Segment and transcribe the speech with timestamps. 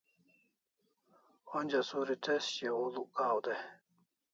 [1.57, 3.61] Onja suri tez shiaw huluk kaw day